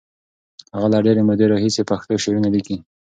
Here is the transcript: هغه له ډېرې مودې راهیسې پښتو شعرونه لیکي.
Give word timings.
هغه 0.75 0.87
له 0.93 0.99
ډېرې 1.05 1.21
مودې 1.27 1.45
راهیسې 1.51 1.83
پښتو 1.89 2.21
شعرونه 2.23 2.49
لیکي. 2.55 2.77